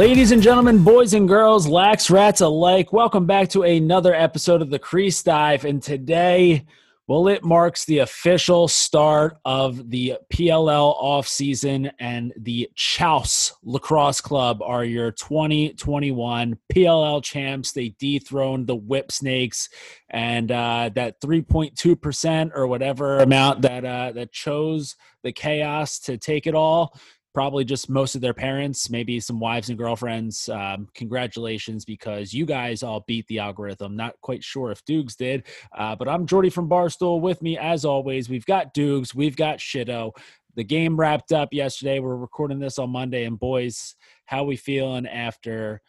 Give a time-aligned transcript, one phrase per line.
[0.00, 4.70] Ladies and gentlemen, boys and girls, lax rats alike, welcome back to another episode of
[4.70, 5.66] the Crease Dive.
[5.66, 6.64] And today,
[7.06, 14.62] well, it marks the official start of the PLL offseason, and the Chaos Lacrosse Club
[14.62, 17.72] are your 2021 PLL champs.
[17.72, 19.68] They dethroned the Whip Snakes,
[20.08, 26.46] and uh, that 3.2% or whatever amount that uh, that chose the chaos to take
[26.46, 26.98] it all
[27.32, 30.48] probably just most of their parents, maybe some wives and girlfriends.
[30.48, 33.96] Um, congratulations, because you guys all beat the algorithm.
[33.96, 35.44] Not quite sure if Dukes did,
[35.76, 37.20] uh, but I'm Jordy from Barstool.
[37.20, 40.12] With me, as always, we've got Dukes, we've got Shido.
[40.56, 42.00] The game wrapped up yesterday.
[42.00, 43.94] We're recording this on Monday, and boys,
[44.26, 45.80] how we feeling after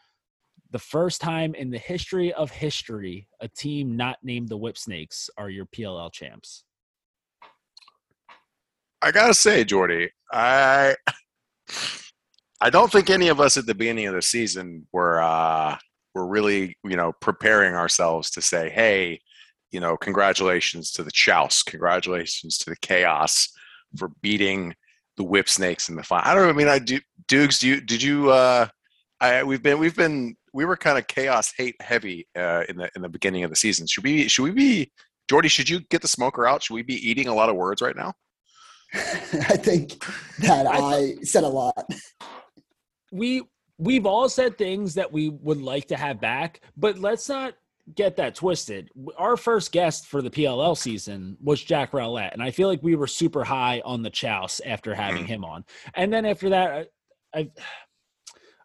[0.70, 5.30] the first time in the history of history a team not named the Whip Snakes
[5.38, 6.64] are your PLL champs?
[9.02, 10.96] I gotta say, Jordy, I
[12.60, 15.78] I don't think any of us at the beginning of the season were uh,
[16.14, 19.20] were really, you know, preparing ourselves to say, "Hey,
[19.72, 23.50] you know, congratulations to the Chaos, congratulations to the Chaos
[23.98, 24.76] for beating
[25.18, 26.50] the Whip Snakes in the final." I don't know.
[26.50, 27.00] I mean, I do.
[27.28, 28.30] Dukes, do you, did you?
[28.30, 28.68] Uh,
[29.20, 32.90] I we've been we've been we were kind of chaos hate heavy uh, in the
[32.96, 33.88] in the beginning of the season.
[33.88, 34.92] Should we should we be
[35.30, 35.48] Jordy?
[35.48, 36.64] Should you get the smoker out?
[36.64, 38.14] Should we be eating a lot of words right now?
[38.94, 40.04] I think
[40.40, 41.90] that I said a lot.
[43.12, 43.44] We
[43.78, 47.54] we've all said things that we would like to have back, but let's not
[47.96, 48.90] get that twisted.
[49.18, 52.96] Our first guest for the PLL season was Jack Rowlett, and I feel like we
[52.96, 55.34] were super high on the Chaos after having mm-hmm.
[55.34, 55.66] him on.
[55.96, 56.90] And then after that,
[57.34, 57.52] I, I,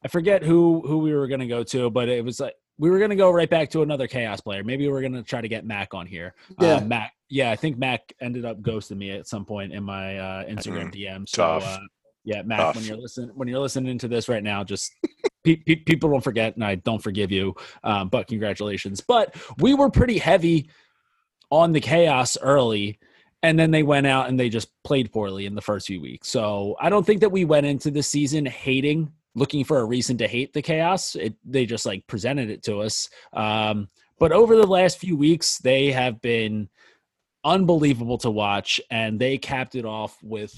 [0.04, 2.91] I forget who who we were going to go to, but it was like we
[2.91, 4.62] were going to go right back to another chaos player.
[4.62, 6.34] Maybe we are going to try to get Mac on here.
[6.60, 7.12] Yeah, uh, Mac.
[7.28, 10.92] Yeah, I think Mac ended up ghosting me at some point in my uh, Instagram
[10.92, 11.22] mm-hmm.
[11.22, 11.28] DM.
[11.28, 11.78] So, uh,
[12.25, 12.76] yeah, Mac, Tough.
[12.76, 14.92] when you're listening, when you're listening to this right now, just
[15.44, 17.54] pe- pe- people don't forget, and I don't forgive you.
[17.82, 19.00] Um, but congratulations.
[19.00, 20.70] But we were pretty heavy
[21.50, 22.98] on the chaos early.
[23.43, 26.28] And then they went out and they just played poorly in the first few weeks.
[26.28, 30.16] So I don't think that we went into the season hating looking for a reason
[30.19, 31.14] to hate the chaos.
[31.14, 33.08] It, they just like presented it to us.
[33.34, 33.88] Um,
[34.19, 36.69] but over the last few weeks, they have been
[37.46, 40.52] unbelievable to watch, and they capped it off with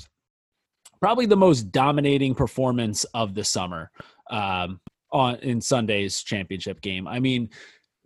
[1.00, 3.90] probably the most dominating performance of the summer
[4.30, 4.80] um,
[5.12, 7.06] on in Sunday's championship game.
[7.06, 7.50] I mean,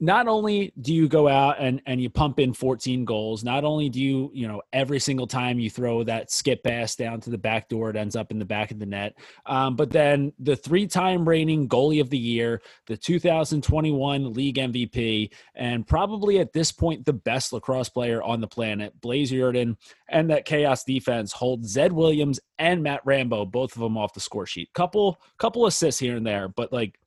[0.02, 3.88] not only do you go out and, and you pump in 14 goals, not only
[3.88, 7.38] do you, you know, every single time you throw that skip pass down to the
[7.38, 9.16] back door, it ends up in the back of the net.
[9.46, 15.30] Um, but then the three time reigning goalie of the year, the 2021 league MVP,
[15.54, 19.76] and probably at this point, the best lacrosse player on the planet, Blaze Riordan,
[20.08, 24.20] and that chaos defense hold Zed Williams and Matt Rambo, both of them off the
[24.20, 24.72] score sheet.
[24.74, 26.98] Couple, couple assists here and there, but like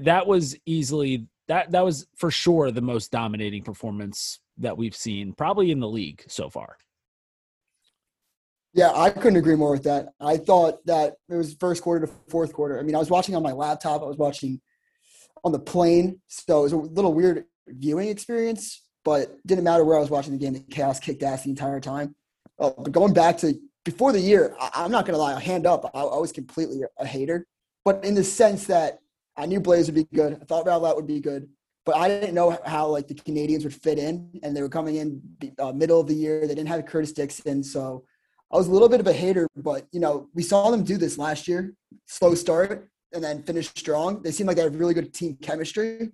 [0.00, 5.32] that was easily that that was for sure the most dominating performance that we've seen
[5.32, 6.76] probably in the league so far.
[8.74, 10.08] Yeah, I couldn't agree more with that.
[10.18, 12.78] I thought that it was first quarter to fourth quarter.
[12.78, 14.60] I mean, I was watching on my laptop, I was watching
[15.44, 19.98] on the plane, so it was a little weird viewing experience, but didn't matter where
[19.98, 20.54] I was watching the game.
[20.54, 22.14] The chaos kicked ass the entire time.
[22.58, 23.54] Oh, but going back to
[23.84, 27.06] before the year, I, am not to lie, hand up, I, I was completely a
[27.06, 27.46] hater,
[27.84, 29.00] but in the sense that
[29.36, 30.38] I knew Blaze would be good.
[30.40, 31.48] I thought Rowlett would be good,
[31.86, 34.96] but I didn't know how like the Canadians would fit in, and they were coming
[34.96, 35.22] in
[35.58, 36.42] uh, middle of the year.
[36.42, 38.04] They didn't have Curtis Dixon, so
[38.52, 39.48] I was a little bit of a hater.
[39.56, 41.74] But you know, we saw them do this last year,
[42.06, 44.22] slow start and then finish strong.
[44.22, 46.10] They seem like they have really good team chemistry.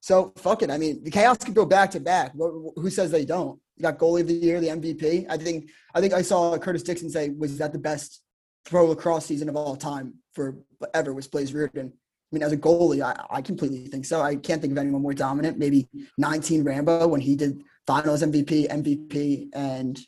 [0.00, 0.70] So fuck it.
[0.70, 2.32] I mean, the Chaos could go back to back.
[2.36, 3.58] Who says they don't?
[3.76, 5.26] You got goalie of the year, the MVP.
[5.28, 8.22] I think I think I saw Curtis Dixon say was that the best
[8.64, 10.56] pro lacrosse season of all time for
[10.94, 11.92] ever was Blaze Riordan
[12.34, 14.20] mean, as a goalie, I, I completely think so.
[14.20, 15.58] I can't think of anyone more dominant.
[15.58, 15.88] Maybe
[16.18, 19.98] 19 Rambo when he did finals MVP, MVP, and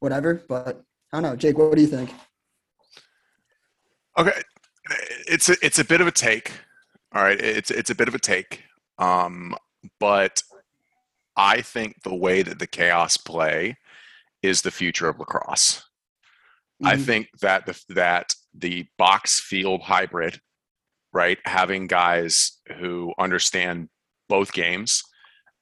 [0.00, 0.42] whatever.
[0.48, 0.82] But
[1.12, 1.36] I don't know.
[1.36, 2.14] Jake, what do you think?
[4.18, 4.42] Okay.
[5.28, 6.52] It's a, it's a bit of a take.
[7.14, 7.40] All right.
[7.40, 8.62] It's, it's a bit of a take.
[8.98, 9.54] Um,
[9.98, 10.42] but
[11.36, 13.76] I think the way that the chaos play
[14.42, 15.82] is the future of lacrosse.
[16.82, 16.86] Mm-hmm.
[16.86, 20.40] I think that the, that the box field hybrid
[21.12, 21.38] right?
[21.44, 23.88] Having guys who understand
[24.28, 25.02] both games.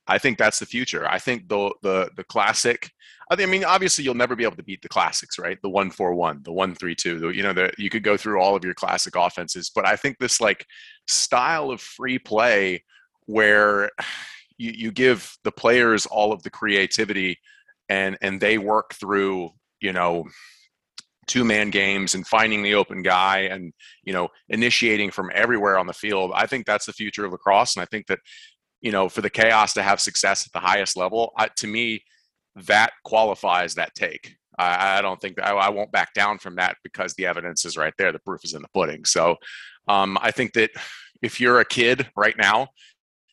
[0.07, 1.09] I think that's the future.
[1.09, 2.91] I think the the the classic.
[3.33, 5.57] I mean, obviously, you'll never be able to beat the classics, right?
[5.63, 7.21] The one four one, the one three two.
[7.21, 9.95] The, you know, the, you could go through all of your classic offenses, but I
[9.95, 10.67] think this like
[11.07, 12.83] style of free play
[13.27, 13.91] where
[14.59, 17.39] you, you give the players all of the creativity
[17.89, 20.27] and and they work through you know,
[21.31, 23.73] two man games and finding the open guy and
[24.03, 27.77] you know initiating from everywhere on the field i think that's the future of lacrosse.
[27.77, 28.19] And i think that
[28.81, 32.03] you know for the chaos to have success at the highest level I, to me
[32.67, 34.35] that qualifies that take.
[34.59, 37.77] I, I don't think I, I, won't back down from that because the evidence is
[37.77, 39.05] right there the proof is in the pudding.
[39.05, 39.37] So
[39.87, 40.71] um, i think that
[41.23, 42.69] if you're a kid right now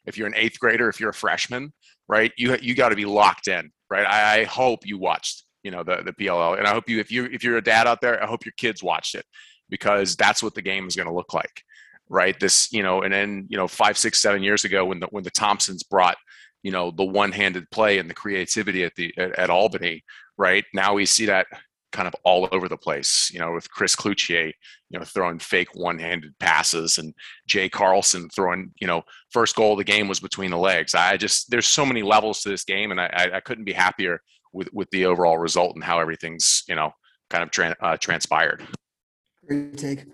[0.05, 1.73] if you're an eighth grader if you're a freshman
[2.07, 4.05] right you you got to be locked in right?
[4.05, 6.57] I, I hope you watched you know the the PLL.
[6.57, 8.53] And I hope you if you if you're a dad out there, I hope your
[8.55, 9.25] kids watched it
[9.69, 11.61] because that's what the game is going to look like,
[12.07, 12.39] right?
[12.39, 15.25] This you know, and then you know five six seven years ago when the when
[15.25, 16.15] the Thompsons brought
[16.63, 20.05] you know the one-handed play and the creativity at the at, at Albany,
[20.37, 20.63] right?
[20.73, 21.47] Now we see that
[21.91, 24.51] kind of all over the place, you know, with Chris Cloutier,
[24.89, 27.13] you know, throwing fake one-handed passes and
[27.47, 30.93] Jay Carlson throwing, you know, first goal of the game was between the legs.
[30.93, 34.21] I just, there's so many levels to this game and I, I couldn't be happier
[34.57, 36.91] with with the overall result and how everything's you know
[37.29, 38.67] kind of tra- uh, transpired.
[39.47, 40.05] Great take.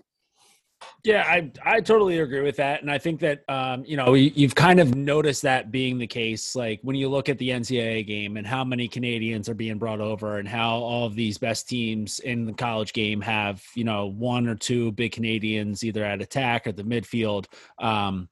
[1.02, 4.54] Yeah, I I totally agree with that, and I think that um, you know you've
[4.54, 6.54] kind of noticed that being the case.
[6.54, 10.00] Like when you look at the NCAA game and how many Canadians are being brought
[10.00, 14.06] over, and how all of these best teams in the college game have you know
[14.06, 17.46] one or two big Canadians either at attack or the midfield.
[17.78, 18.28] Um,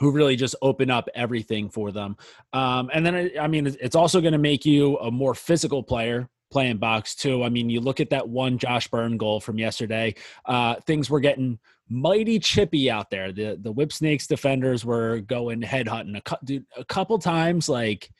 [0.00, 2.16] who really just open up everything for them.
[2.52, 6.28] Um, and then, I mean, it's also going to make you a more physical player
[6.50, 7.44] playing box too.
[7.44, 10.14] I mean, you look at that one Josh Byrne goal from yesterday.
[10.44, 11.58] Uh, things were getting
[11.88, 13.30] mighty chippy out there.
[13.30, 17.68] The the Whip Snakes defenders were going head hunting a, a couple times.
[17.68, 18.10] Like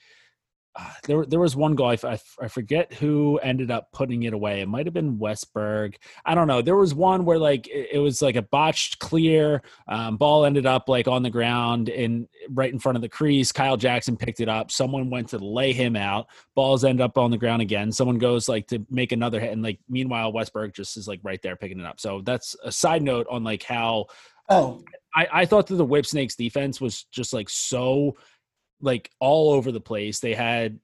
[0.76, 4.32] uh, there there was one goal I, I, I, forget who ended up putting it
[4.32, 4.60] away.
[4.60, 5.96] It might have been Wes Berg.
[6.24, 6.62] I don't know.
[6.62, 9.62] There was one where like it, it was like a botched clear.
[9.88, 13.50] Um, ball ended up like on the ground in right in front of the crease.
[13.50, 14.70] Kyle Jackson picked it up.
[14.70, 16.28] Someone went to lay him out.
[16.54, 17.90] Balls end up on the ground again.
[17.90, 21.20] Someone goes like to make another hit, and like meanwhile Wes Berg just is like
[21.24, 21.98] right there picking it up.
[21.98, 24.06] So that's a side note on like how.
[24.48, 24.82] Oh,
[25.14, 28.16] I, I thought that the Whip Snakes defense was just like so
[28.80, 30.20] like all over the place.
[30.20, 30.78] They had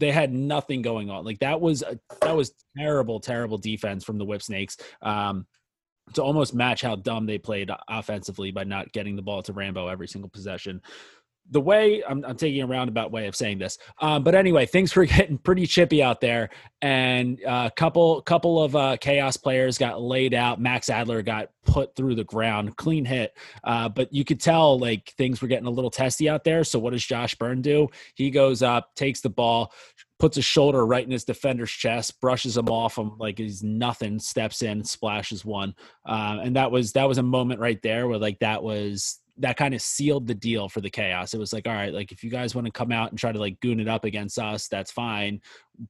[0.00, 1.24] they had nothing going on.
[1.24, 4.76] Like that was a, that was terrible, terrible defense from the Whip Snakes.
[5.02, 5.46] Um,
[6.14, 9.88] to almost match how dumb they played offensively by not getting the ball to Rambo
[9.88, 10.80] every single possession
[11.50, 14.94] the way I'm, I'm, taking a roundabout way of saying this, um, but anyway, things
[14.94, 16.50] were getting pretty chippy out there,
[16.82, 20.60] and a uh, couple couple of uh, chaos players got laid out.
[20.60, 25.14] Max Adler got put through the ground, clean hit, uh, but you could tell like
[25.16, 26.64] things were getting a little testy out there.
[26.64, 27.88] So what does Josh Byrne do?
[28.14, 29.72] He goes up, takes the ball,
[30.18, 34.18] puts his shoulder right in his defender's chest, brushes him off him like he's nothing,
[34.18, 35.74] steps in, splashes one,
[36.06, 39.56] uh, and that was that was a moment right there where like that was that
[39.56, 41.32] kind of sealed the deal for the chaos.
[41.32, 43.30] It was like, all right, like if you guys want to come out and try
[43.30, 45.40] to like goon it up against us, that's fine.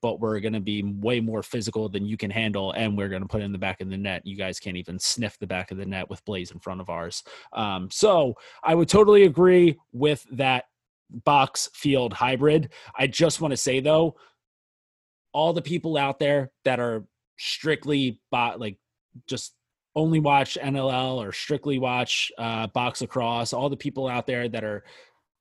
[0.02, 2.72] But we're to be way more physical than you can handle.
[2.72, 4.26] And we're to put in the back of the net.
[4.26, 6.90] You guys can't even sniff the back of the net with Blaze in front of
[6.90, 7.22] ours.
[7.54, 10.66] Um, so I would totally agree with that
[11.24, 12.70] box field hybrid.
[12.98, 14.16] I just want to say though,
[15.32, 17.06] all the people out there that are
[17.38, 18.76] strictly bot like
[19.26, 19.54] just
[19.98, 24.62] only watch NLL or strictly watch uh, box lacrosse, all the people out there that
[24.62, 24.84] are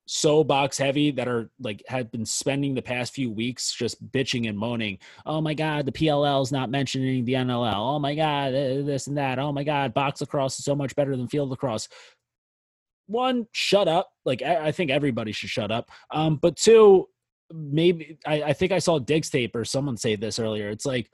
[0.08, 4.50] so box heavy that are like have been spending the past few weeks just bitching
[4.50, 4.98] and moaning.
[5.26, 7.76] Oh my God, the PLL is not mentioning the NLL.
[7.76, 9.38] Oh my God, this and that.
[9.38, 11.88] Oh my God, box lacrosse is so much better than field lacrosse.
[13.06, 14.10] One, shut up.
[14.26, 15.92] Like I, I think everybody should shut up.
[16.10, 17.08] Um, but two,
[17.54, 20.70] maybe I, I think I saw Diggs tape or someone say this earlier.
[20.70, 21.12] It's like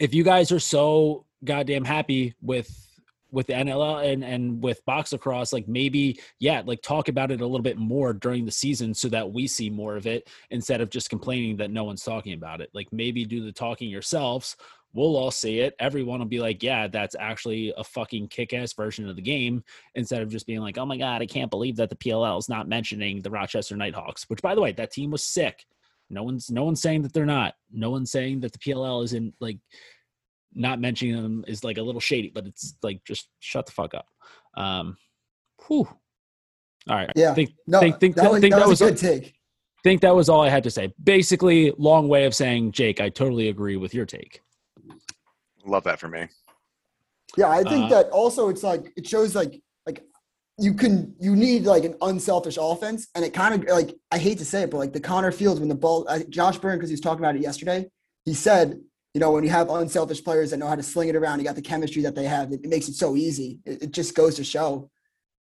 [0.00, 2.86] if you guys are so goddamn happy with
[3.32, 7.40] with the NLL and and with box lacrosse, like maybe yeah, like talk about it
[7.40, 10.80] a little bit more during the season so that we see more of it instead
[10.80, 12.70] of just complaining that no one's talking about it.
[12.72, 14.56] Like maybe do the talking yourselves.
[14.94, 15.74] We'll all see it.
[15.78, 19.62] Everyone will be like, yeah, that's actually a fucking kick-ass version of the game
[19.94, 22.48] instead of just being like, oh my god, I can't believe that the PLL is
[22.48, 24.24] not mentioning the Rochester Knighthawks.
[24.30, 25.66] Which, by the way, that team was sick.
[26.08, 27.54] No one's no one's saying that they're not.
[27.70, 29.58] No one's saying that the PLL isn't like
[30.56, 33.94] not mentioning them is like a little shady, but it's like just shut the fuck
[33.94, 34.06] up.
[34.56, 34.96] Um,
[35.66, 35.88] whew.
[36.88, 37.10] All right.
[37.14, 37.34] Yeah.
[37.34, 39.34] Think, no, think, think, that, was, think that, that was, was a good take.
[39.84, 40.92] Think that was all I had to say.
[41.02, 44.40] Basically, long way of saying, Jake, I totally agree with your take.
[45.64, 46.26] Love that for me.
[47.36, 50.02] Yeah, I think uh, that also it's like it shows like like
[50.58, 54.38] you can you need like an unselfish offense, and it kind of like I hate
[54.38, 56.94] to say it, but like the Connor Fields when the ball, Josh Byrne because he
[56.94, 57.90] was talking about it yesterday,
[58.24, 58.80] he said
[59.16, 61.46] you know, when you have unselfish players that know how to sling it around, you
[61.46, 62.52] got the chemistry that they have.
[62.52, 63.60] It, it makes it so easy.
[63.64, 64.90] It, it, just goes to show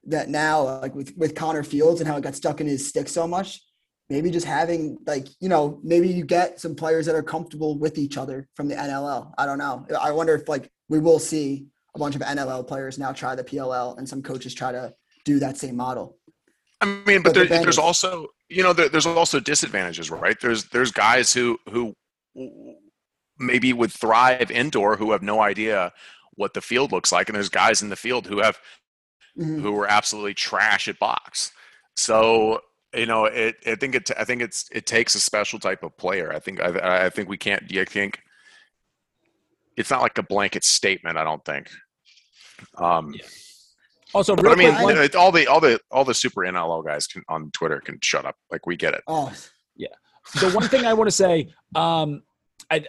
[0.05, 3.09] that now, like with with Connor Fields and how it got stuck in his stick
[3.09, 3.63] so much,
[4.11, 7.97] maybe just having like you know maybe you get some players that are comfortable with
[7.97, 9.33] each other from the NLL.
[9.39, 9.87] I don't know.
[9.99, 11.65] I wonder if like we will see
[11.95, 14.93] a bunch of NLL players now try the PLL and some coaches try to
[15.25, 16.19] do that same model.
[16.83, 20.39] I mean, but, but there, there's also you know there, there's also disadvantages, right?
[20.39, 21.95] There's there's guys who who
[23.43, 25.93] maybe would thrive indoor who have no idea
[26.35, 28.59] what the field looks like, and there's guys in the field who have
[29.39, 29.61] mm-hmm.
[29.61, 31.53] who are absolutely trash at box.
[31.97, 32.61] So
[32.95, 33.57] you know, it.
[33.67, 34.11] I think it.
[34.19, 34.69] I think it's.
[34.73, 36.33] It takes a special type of player.
[36.33, 36.61] I think.
[36.61, 37.67] I, I think we can't.
[37.67, 38.21] Do I think
[39.77, 41.17] it's not like a blanket statement.
[41.17, 41.71] I don't think.
[42.77, 43.25] Um, yeah.
[44.15, 47.23] Also, but I mean, quick, all the all the all the super NLL guys can,
[47.29, 48.37] on Twitter can shut up.
[48.51, 49.03] Like we get it.
[49.07, 49.33] Oh,
[49.75, 49.89] yeah.
[50.39, 52.23] The one thing I want to say, um,
[52.71, 52.85] I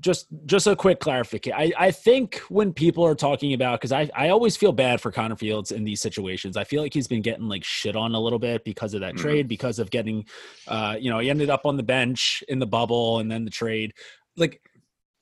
[0.00, 1.58] just just a quick clarification.
[1.58, 5.12] I, I think when people are talking about because I, I always feel bad for
[5.12, 6.56] Connor Fields in these situations.
[6.56, 9.14] I feel like he's been getting like shit on a little bit because of that
[9.14, 9.22] mm-hmm.
[9.22, 10.24] trade, because of getting
[10.68, 13.50] uh, you know, he ended up on the bench in the bubble and then the
[13.50, 13.92] trade.
[14.36, 14.60] Like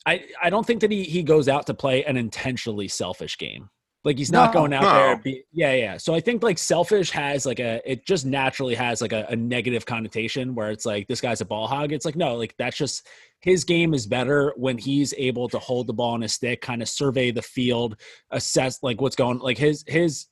[0.07, 3.69] I, I don't think that he he goes out to play an intentionally selfish game.
[4.05, 4.93] Like he's not no, going out no.
[4.93, 5.17] there.
[5.19, 5.97] Be, yeah, yeah.
[5.97, 9.37] So I think like selfish has like a it just naturally has like a, a,
[9.37, 11.93] negative connotation where it's like this guy's a ball hog.
[11.93, 13.07] It's like no, like that's just
[13.41, 16.83] his game is better when he's able to hold the ball on his stick, kind
[16.83, 17.97] of survey the field,
[18.33, 20.27] assess like what's going like his his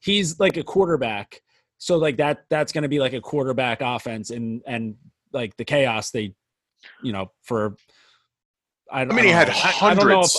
[0.00, 1.40] he's like a quarterback.
[1.78, 4.94] So like that that's gonna be like a quarterback offense and and
[5.32, 6.34] like the chaos they
[7.02, 7.74] you know for
[8.92, 9.14] I, don't know.
[9.14, 9.82] I mean, I he had hundreds.
[9.82, 10.32] I, I, don't know if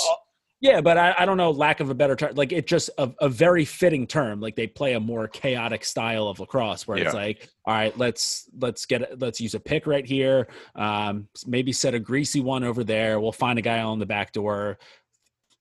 [0.64, 2.36] yeah, but I, I don't know, lack of a better term.
[2.36, 4.40] Like it just a, a very fitting term.
[4.40, 7.04] Like they play a more chaotic style of lacrosse where yeah.
[7.04, 10.48] it's like, all right, let's let's get let's use a pick right here.
[10.76, 13.20] Um, maybe set a greasy one over there.
[13.20, 14.80] We'll find a guy on the back door,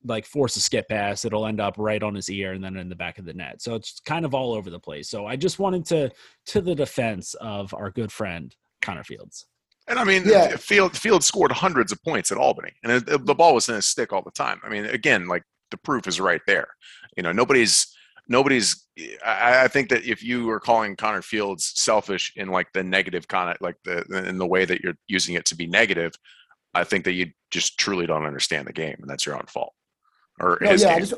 [0.05, 1.25] like force a skip pass.
[1.25, 3.61] It'll end up right on his ear and then in the back of the net.
[3.61, 5.09] So it's kind of all over the place.
[5.09, 6.11] So I just wanted to
[6.45, 9.47] to the defense of our good friend Connor Fields.
[9.87, 10.55] And I mean, yeah.
[10.55, 13.75] Field Field scored hundreds of points at Albany, and it, it, the ball was in
[13.75, 14.61] his stick all the time.
[14.63, 16.67] I mean, again, like the proof is right there.
[17.17, 17.93] You know, nobody's
[18.29, 18.87] nobody's.
[19.25, 23.27] I, I think that if you were calling Connor Fields selfish in like the negative
[23.27, 26.13] kind of like the in the way that you're using it to be negative,
[26.73, 29.73] I think that you just truly don't understand the game, and that's your own fault.
[30.39, 31.13] Or no, yeah, I just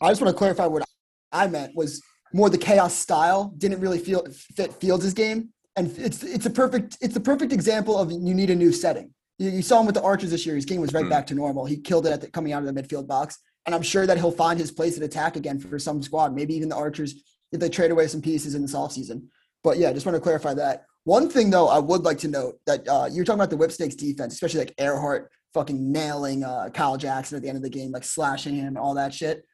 [0.00, 0.84] I just want to clarify what
[1.30, 6.22] I meant was more the chaos style didn't really feel fit Fields' game and it's
[6.22, 9.12] it's a perfect it's a perfect example of you need a new setting.
[9.38, 10.56] You, you saw him with the Archers this year.
[10.56, 11.10] His game was right mm.
[11.10, 11.64] back to normal.
[11.64, 14.18] He killed it at the, coming out of the midfield box, and I'm sure that
[14.18, 16.34] he'll find his place at attack again for some squad.
[16.34, 17.14] Maybe even the Archers
[17.52, 19.26] if they trade away some pieces in this offseason.
[19.64, 20.84] But yeah, just want to clarify that.
[21.04, 23.94] One thing though, I would like to note that uh, you're talking about the Whipsnakes
[23.94, 27.92] defense, especially like Ehrhardt fucking nailing uh, Kyle Jackson at the end of the game,
[27.92, 29.44] like slashing him, and all that shit.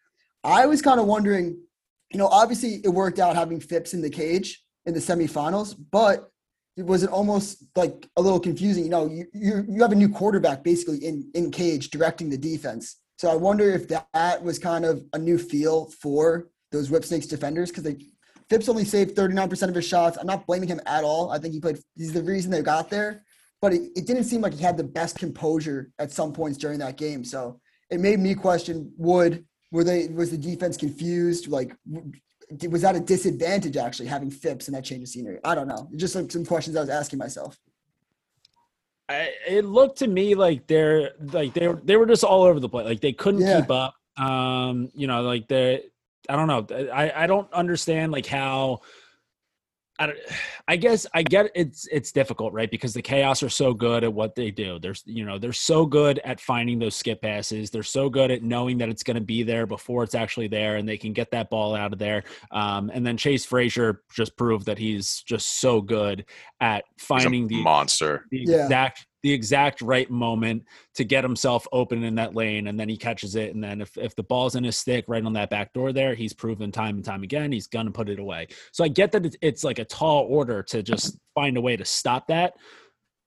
[0.43, 1.57] I was kind of wondering,
[2.11, 6.31] you know, obviously it worked out having Phipps in the cage, in the semifinals, but
[6.77, 8.85] it was almost like a little confusing?
[8.85, 12.39] You know, you you, you have a new quarterback basically in in cage directing the
[12.39, 12.97] defense.
[13.19, 17.27] So I wonder if that was kind of a new feel for those Whip Snakes
[17.27, 17.97] defenders because they
[18.51, 20.19] Phipps only saved 39% of his shots.
[20.19, 21.31] I'm not blaming him at all.
[21.31, 23.25] I think he played he's the reason they got there.
[23.63, 26.79] But it, it didn't seem like he had the best composure at some points during
[26.81, 27.25] that game.
[27.25, 27.61] So
[27.91, 31.49] it made me question would were they was the defense confused?
[31.49, 31.75] Like
[32.69, 35.39] was that a disadvantage actually having Phipps in that change of scenery?
[35.45, 35.89] I don't know.
[35.97, 37.59] Just like some questions I was asking myself.
[39.09, 42.59] I, it looked to me like they're like they were they were just all over
[42.59, 42.87] the place.
[42.87, 43.61] Like they couldn't yeah.
[43.61, 43.95] keep up.
[44.17, 45.85] Um, you know, like they
[46.29, 46.89] I don't know.
[46.93, 48.81] I I don't understand like how
[49.99, 50.13] I,
[50.69, 52.71] I guess I get it's it's difficult, right?
[52.71, 54.79] Because the chaos are so good at what they do.
[54.79, 57.71] There's you know they're so good at finding those skip passes.
[57.71, 60.77] They're so good at knowing that it's going to be there before it's actually there,
[60.77, 62.25] and they can get that ball out of there.
[62.51, 66.25] Um, and then Chase Fraser just proved that he's just so good
[66.61, 68.65] at finding the monster, the yeah.
[68.65, 70.63] exact the exact right moment
[70.95, 73.97] to get himself open in that lane and then he catches it and then if,
[73.97, 76.97] if the ball's in his stick right on that back door there he's proven time
[76.97, 78.47] and time again he's gonna put it away.
[78.71, 81.87] So i get that it's like a tall order to just find a way to
[81.87, 82.53] stop that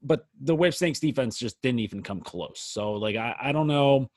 [0.03, 2.59] but the Whipsnakes defense just didn't even come close.
[2.59, 4.11] So like i, I don't know.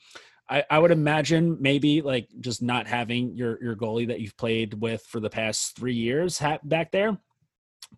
[0.50, 4.74] I, I would imagine maybe like just not having your your goalie that you've played
[4.74, 7.16] with for the past three years ha- back there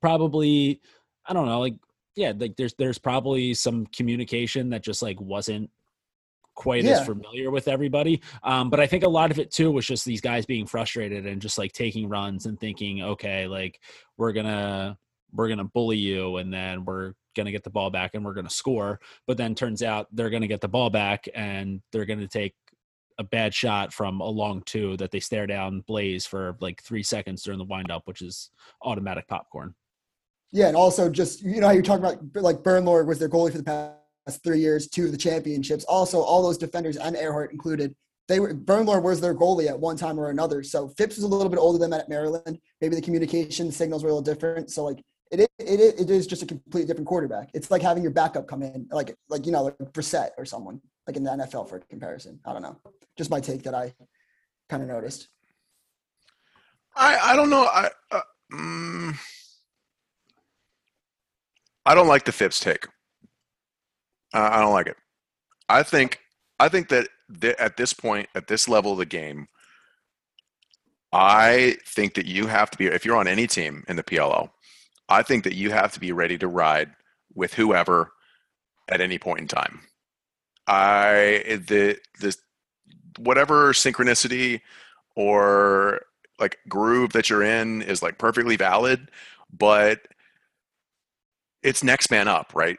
[0.00, 0.80] probably
[1.26, 1.74] I don't know, like
[2.14, 5.70] yeah, like there's there's probably some communication that just like wasn't
[6.54, 7.00] quite yeah.
[7.00, 8.20] as familiar with everybody.
[8.42, 11.26] Um, but I think a lot of it too was just these guys being frustrated
[11.26, 13.80] and just like taking runs and thinking, okay, like
[14.16, 14.98] we're gonna
[15.32, 18.50] we're gonna bully you and then we're gonna get the ball back and we're gonna
[18.50, 19.00] score.
[19.26, 22.54] But then turns out they're gonna get the ball back and they're gonna take
[23.18, 27.02] a bad shot from a long two that they stare down Blaze for like three
[27.02, 28.50] seconds during the windup, which is
[28.82, 29.74] automatic popcorn.
[30.52, 33.50] Yeah, and also just you know how you're talking about like Bernlohr was their goalie
[33.50, 35.84] for the past three years, two of the championships.
[35.84, 37.94] Also, all those defenders and Ehrhardt included,
[38.28, 40.62] they were Bernlohr was their goalie at one time or another.
[40.62, 42.58] So Phipps was a little bit older than at Maryland.
[42.82, 44.70] Maybe the communication signals were a little different.
[44.70, 47.48] So like it, it, it, it is just a completely different quarterback.
[47.54, 50.82] It's like having your backup come in, like like you know, like Brissett or someone
[51.06, 52.38] like in the NFL for comparison.
[52.44, 52.78] I don't know.
[53.16, 53.94] Just my take that I
[54.68, 55.28] kind of noticed.
[56.94, 57.64] I I don't know.
[57.64, 58.20] I uh,
[58.52, 59.18] mm,
[61.84, 62.86] I don't like the Phipps take.
[64.32, 64.96] I don't like it.
[65.68, 66.20] I think
[66.58, 67.08] I think that
[67.40, 69.48] th- at this point, at this level of the game,
[71.12, 74.50] I think that you have to be if you're on any team in the PLL,
[75.08, 76.90] I think that you have to be ready to ride
[77.34, 78.12] with whoever
[78.88, 79.80] at any point in time.
[80.66, 82.36] I the the
[83.18, 84.60] whatever synchronicity
[85.16, 86.00] or
[86.38, 89.10] like groove that you're in is like perfectly valid,
[89.52, 90.00] but
[91.62, 92.78] it's next man up, right?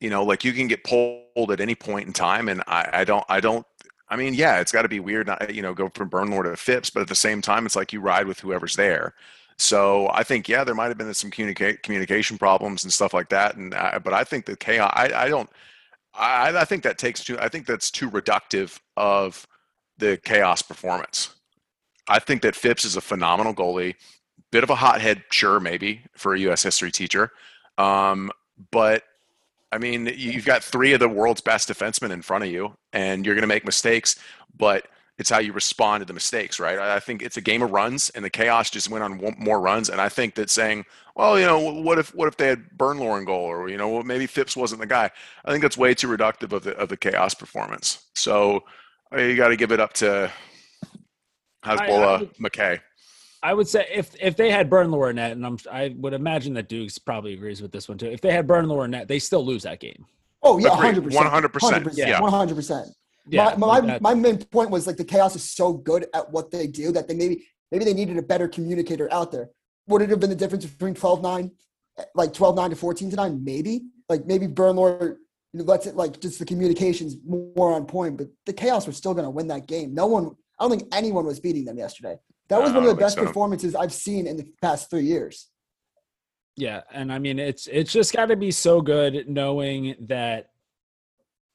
[0.00, 3.04] You know, like you can get pulled at any point in time, and I, I
[3.04, 3.66] don't, I don't.
[4.08, 6.56] I mean, yeah, it's got to be weird, not, you know, go from Bernlohr to
[6.56, 9.14] Phipps, but at the same time, it's like you ride with whoever's there.
[9.56, 13.28] So I think, yeah, there might have been some communicate communication problems and stuff like
[13.30, 14.92] that, and I, but I think the chaos.
[14.94, 15.48] I, I don't.
[16.14, 17.38] I, I think that takes too.
[17.38, 19.46] I think that's too reductive of
[19.98, 21.34] the chaos performance.
[22.08, 23.94] I think that Phipps is a phenomenal goalie.
[24.50, 26.62] Bit of a hothead, sure, maybe for a U.S.
[26.62, 27.32] history teacher,
[27.78, 28.30] um,
[28.70, 29.04] but
[29.72, 33.24] I mean, you've got three of the world's best defensemen in front of you, and
[33.24, 34.16] you're going to make mistakes,
[34.56, 34.86] but
[35.18, 36.78] it's how you respond to the mistakes, right?
[36.78, 39.88] I think it's a game of runs, and the chaos just went on more runs.
[39.88, 43.18] And I think that saying, well, you know, what if what if they had Bernlohr
[43.18, 45.10] in goal, or you know, well, maybe Phipps wasn't the guy?
[45.44, 48.06] I think that's way too reductive of the of the chaos performance.
[48.14, 48.64] So
[49.16, 50.30] you got to give it up to
[51.64, 52.80] Hezbollah McKay.
[53.42, 56.68] I would say if if they had Bernlohr in and I'm, I would imagine that
[56.68, 58.06] Dukes probably agrees with this one too.
[58.06, 60.06] If they had Bernlohr in net, they still lose that game.
[60.42, 62.88] Oh yeah, hundred percent, one hundred percent, yeah, one hundred percent.
[63.26, 66.66] My my, my main point was like the chaos is so good at what they
[66.66, 69.50] do that they maybe maybe they needed a better communicator out there.
[69.88, 71.50] Would it have been the difference between 12-9,
[72.14, 73.44] like 12-9 to 14 to 9?
[73.44, 73.82] Maybe.
[74.08, 75.16] Like maybe Bernlohr
[75.52, 79.30] lets it like just the communications more on point, but the chaos were still gonna
[79.30, 79.94] win that game.
[79.94, 82.16] No one I don't think anyone was beating them yesterday.
[82.48, 83.24] That was one of the best so.
[83.24, 85.48] performances I've seen in the past three years.
[86.56, 90.50] Yeah, and I mean it's it's just got to be so good knowing that,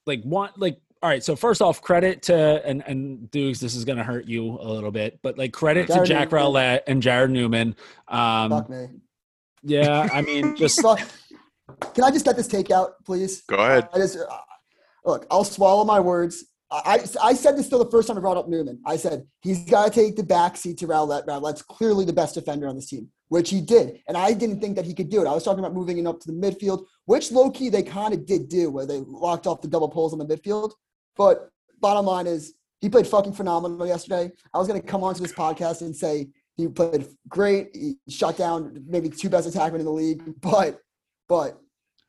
[0.05, 1.23] like one like all right.
[1.23, 4.91] So first off, credit to and and Dukes, this is gonna hurt you a little
[4.91, 6.45] bit, but like credit Jared to Jack Newman.
[6.45, 7.75] Rowlett and Jared Newman.
[8.07, 8.87] Um, Fuck me.
[9.63, 13.43] Yeah, I mean, just can I just get this takeout, please?
[13.43, 13.87] Go ahead.
[13.93, 14.37] I just uh,
[15.05, 15.27] look.
[15.29, 16.45] I'll swallow my words.
[16.69, 18.79] I, I said this still the first time I brought up Newman.
[18.85, 21.25] I said he's got to take the back seat to Rowlett.
[21.25, 24.01] Rowlett's clearly the best defender on this team, which he did.
[24.07, 25.27] And I didn't think that he could do it.
[25.27, 28.13] I was talking about moving him up to the midfield, which low key they kind
[28.13, 30.73] of did do, where they locked off the double poles on the midfield.
[31.15, 31.49] But
[31.79, 34.31] bottom line is he played fucking phenomenal yesterday.
[34.53, 36.27] I was going to come onto this podcast and say
[36.57, 37.69] he played great.
[37.73, 40.81] He shut down maybe two best attackmen in the league, but
[41.29, 41.59] but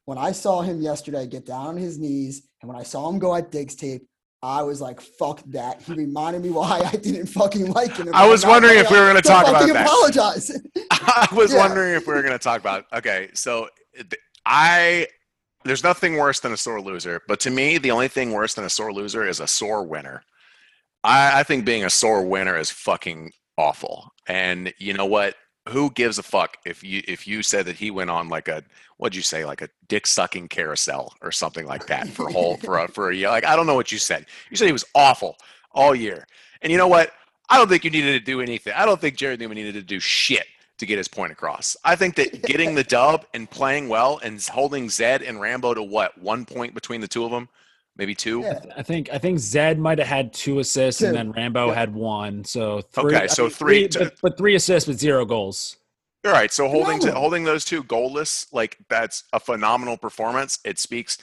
[0.05, 3.19] when I saw him yesterday get down on his knees and when I saw him
[3.19, 4.07] go at Diggs tape,
[4.43, 5.83] I was like, fuck that.
[5.83, 8.09] He reminded me why I didn't fucking like him.
[8.15, 9.85] I was wondering if we were going to talk about that.
[9.85, 10.51] apologize.
[10.91, 11.59] I was yeah.
[11.59, 13.69] wondering if we were going to talk about Okay, so
[14.47, 15.09] I
[15.65, 18.65] there's nothing worse than a sore loser, but to me, the only thing worse than
[18.65, 20.23] a sore loser is a sore winner.
[21.03, 24.13] I, I think being a sore winner is fucking awful.
[24.27, 25.35] And you know what?
[25.71, 28.65] Who gives a fuck if you if you said that he went on like a
[28.97, 32.57] what'd you say like a dick sucking carousel or something like that for a whole
[32.57, 33.29] for a for a year?
[33.29, 34.27] Like I don't know what you said.
[34.51, 35.37] You said he was awful
[35.73, 36.27] all year.
[36.63, 37.13] And you know what?
[37.51, 38.75] I don't think you needed to do anything.
[38.77, 40.47] I don't think Jared Newman needed to do shit
[40.79, 41.77] to get his point across.
[41.85, 45.83] I think that getting the dub and playing well and holding Zed and Rambo to
[45.83, 47.49] what one point between the two of them,
[47.99, 48.41] maybe two.
[48.41, 48.61] Yeah.
[48.77, 51.09] I think I think Zed might have had two assists two.
[51.09, 51.75] and then Rambo yeah.
[51.75, 52.45] had one.
[52.45, 55.77] So three, okay, so three, three but, but, three assists with zero goals.
[56.25, 60.59] All right, so holding to, holding those two goalless, like that's a phenomenal performance.
[60.65, 61.19] It speaks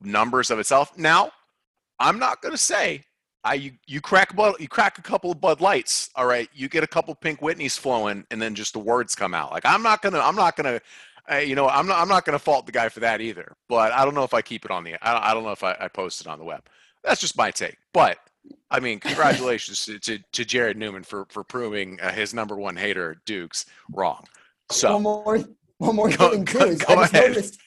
[0.00, 0.96] numbers of itself.
[0.96, 1.30] Now,
[2.00, 3.04] I'm not going to say
[3.44, 6.48] I you, you crack Bud, you crack a couple of Bud Lights, all right.
[6.54, 9.52] You get a couple Pink Whitneys flowing, and then just the words come out.
[9.52, 10.80] Like I'm not gonna, I'm not gonna,
[11.30, 13.56] uh, you know, I'm not, I'm not gonna fault the guy for that either.
[13.68, 15.64] But I don't know if I keep it on the, I, I don't know if
[15.64, 16.62] I, I post it on the web.
[17.02, 17.76] That's just my take.
[17.92, 18.18] But
[18.70, 22.76] I mean, congratulations to, to, to, Jared Newman for for proving uh, his number one
[22.76, 24.24] hater Dukes wrong.
[24.70, 25.38] So one more,
[25.78, 26.58] one more go, thing too.
[26.58, 27.28] Go, go I just ahead.
[27.28, 27.60] noticed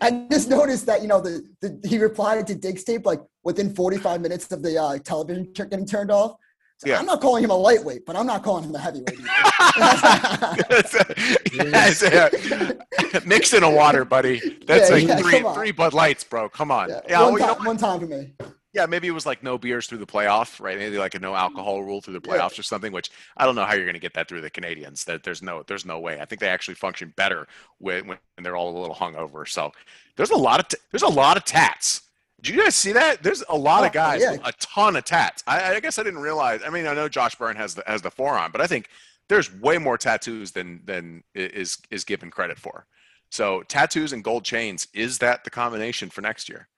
[0.00, 3.74] I just noticed that you know the, the he replied to Diggs tape like within
[3.74, 6.36] 45 minutes of the uh, television getting turned off.
[6.78, 6.98] So yeah.
[6.98, 9.16] I'm not calling him a lightweight, but I'm not calling him a heavyweight.
[13.26, 14.58] Mix in a water, buddy.
[14.66, 16.48] That's yeah, like yeah, three three Bud Lights, bro.
[16.48, 16.88] Come on.
[16.88, 18.32] Yeah, one, well, time, one time for me.
[18.72, 20.76] Yeah, maybe it was like no beers through the playoff, right?
[20.76, 22.92] Maybe like a no alcohol rule through the playoffs or something.
[22.92, 25.04] Which I don't know how you're going to get that through the Canadians.
[25.04, 26.18] That there's no there's no way.
[26.20, 27.46] I think they actually function better
[27.78, 29.46] when when they're all a little hungover.
[29.46, 29.70] So
[30.16, 32.02] there's a lot of t- there's a lot of tats.
[32.40, 33.22] Did you guys see that?
[33.22, 34.32] There's a lot oh, of guys yeah.
[34.32, 35.42] with a ton of tats.
[35.46, 36.60] I, I, guess I didn't realize.
[36.64, 38.88] I mean, I know Josh Byrne has the has the forearm, but I think
[39.28, 42.86] there's way more tattoos than than is is given credit for.
[43.30, 46.68] So tattoos and gold chains is that the combination for next year?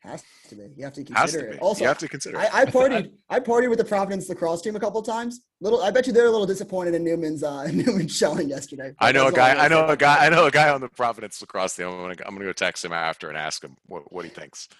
[0.00, 0.62] Has to be.
[0.76, 1.60] You have to consider to it.
[1.60, 2.38] Also, you have to consider.
[2.38, 3.12] I, I partied.
[3.28, 5.42] I partied with the Providence lacrosse team a couple times.
[5.60, 5.82] Little.
[5.82, 8.94] I bet you they're a little disappointed in Newman's uh, Newman's showing yesterday.
[8.98, 9.62] I know a guy.
[9.62, 10.24] I know a guy.
[10.24, 11.88] I know a guy on the Providence lacrosse team.
[11.88, 12.14] I'm gonna.
[12.24, 14.70] I'm gonna go text him after and ask him what, what he thinks.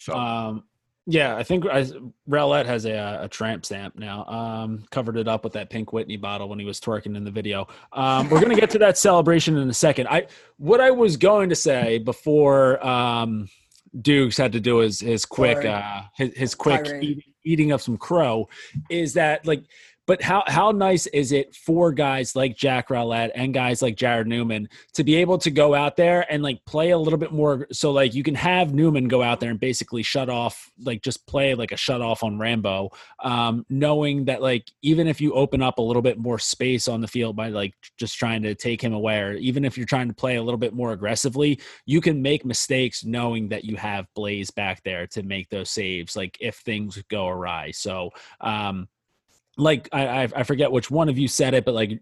[0.00, 0.14] So.
[0.14, 0.64] Um,
[1.06, 1.86] yeah, I think I,
[2.28, 4.24] Rowlett has a, a tramp stamp now.
[4.26, 7.30] Um, covered it up with that pink Whitney bottle when he was twerking in the
[7.30, 7.66] video.
[7.92, 10.08] Um, we're gonna get to that celebration in a second.
[10.08, 10.26] I
[10.58, 13.48] what I was going to say before um,
[14.00, 17.96] Dukes had to do his his quick uh, his, his quick eating, eating of some
[17.96, 18.48] crow
[18.88, 19.64] is that like
[20.06, 24.26] but how how nice is it for guys like Jack Rowlett and guys like Jared
[24.26, 27.66] Newman to be able to go out there and like play a little bit more?
[27.72, 31.26] So like you can have Newman go out there and basically shut off, like just
[31.26, 32.90] play like a shut off on Rambo,
[33.22, 37.00] um, knowing that like even if you open up a little bit more space on
[37.00, 40.08] the field by like just trying to take him away, or even if you're trying
[40.08, 44.06] to play a little bit more aggressively, you can make mistakes knowing that you have
[44.14, 46.16] Blaze back there to make those saves.
[46.16, 48.10] Like if things go awry, so.
[48.40, 48.88] um
[49.60, 52.00] like I I forget which one of you said it, but like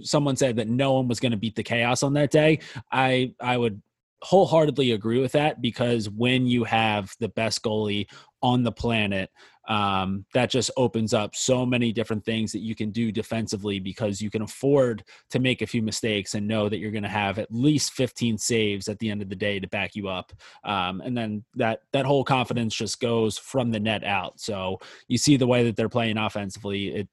[0.00, 2.60] someone said that no one was going to beat the chaos on that day.
[2.90, 3.80] I I would
[4.22, 8.06] wholeheartedly agree with that because when you have the best goalie
[8.42, 9.30] on the planet
[9.68, 14.20] um, that just opens up so many different things that you can do defensively because
[14.20, 17.38] you can afford to make a few mistakes and know that you're going to have
[17.38, 20.32] at least 15 saves at the end of the day to back you up.
[20.64, 24.40] Um, and then that that whole confidence just goes from the net out.
[24.40, 27.08] So you see the way that they're playing offensively it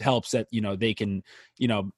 [0.00, 1.22] helps that you know they can
[1.58, 1.90] you know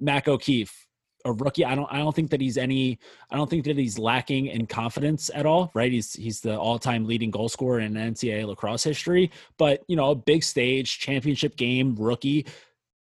[0.00, 0.86] mac o'keefe
[1.24, 1.64] a rookie.
[1.64, 2.98] I don't I don't think that he's any
[3.30, 5.90] I don't think that he's lacking in confidence at all, right?
[5.90, 10.14] He's he's the all-time leading goal scorer in NCAA lacrosse history, but you know, a
[10.14, 12.46] big stage, championship game, rookie,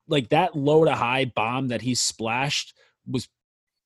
[0.08, 2.76] like that low to high bomb that he splashed
[3.08, 3.28] was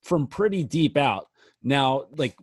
[0.03, 1.27] from pretty deep out.
[1.63, 2.35] Now, like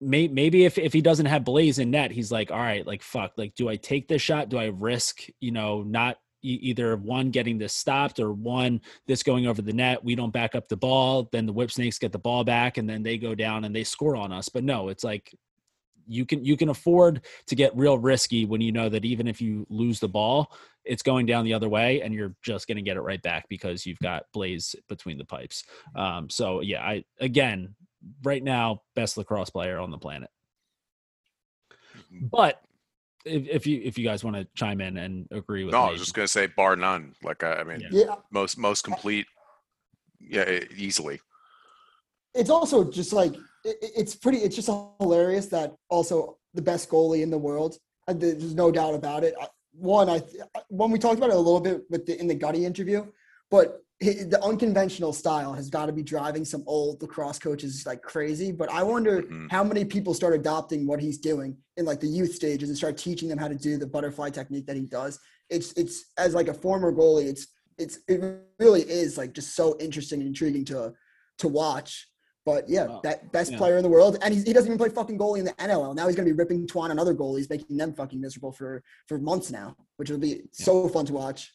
[0.00, 3.02] may, maybe if, if he doesn't have Blaze in net, he's like, all right, like
[3.02, 4.48] fuck, like do I take this shot?
[4.48, 9.46] Do I risk, you know, not either one getting this stopped or one this going
[9.46, 10.04] over the net.
[10.04, 11.28] We don't back up the ball.
[11.32, 13.84] Then the Whip Snakes get the ball back and then they go down and they
[13.84, 14.48] score on us.
[14.48, 15.34] But no, it's like
[16.06, 19.40] you can you can afford to get real risky when you know that even if
[19.40, 20.52] you lose the ball,
[20.84, 23.48] it's going down the other way and you're just going to get it right back
[23.48, 25.64] because you've got Blaze between the pipes.
[25.96, 27.74] Um, so yeah, I again
[28.22, 30.30] right now best lacrosse player on the planet.
[32.30, 32.60] But
[33.24, 35.88] if, if you if you guys want to chime in and agree with no, me.
[35.88, 37.14] I was just gonna say bar none.
[37.22, 38.16] Like I mean, yeah.
[38.30, 39.26] most most complete,
[40.20, 41.20] yeah, easily.
[42.34, 43.34] It's also just like
[43.64, 44.38] it, it's pretty.
[44.38, 47.78] It's just hilarious that also the best goalie in the world.
[48.06, 49.34] There's no doubt about it.
[49.72, 50.22] One, I
[50.68, 53.06] when we talked about it a little bit with the in the Gutty interview,
[53.50, 58.52] but the unconventional style has got to be driving some old lacrosse coaches like crazy.
[58.52, 59.46] But I wonder mm-hmm.
[59.50, 62.96] how many people start adopting what he's doing in like the youth stages and start
[62.96, 65.18] teaching them how to do the butterfly technique that he does.
[65.48, 67.46] It's it's as like a former goalie, it's
[67.78, 70.92] it's it really is like just so interesting and intriguing to
[71.38, 72.08] to watch.
[72.44, 73.00] But yeah, wow.
[73.04, 73.58] that best yeah.
[73.58, 75.94] player in the world, and he doesn't even play fucking goalie in the NLL.
[75.94, 79.18] Now he's gonna be ripping Twan on other goalies, making them fucking miserable for for
[79.18, 80.42] months now, which will be yeah.
[80.52, 81.52] so fun to watch.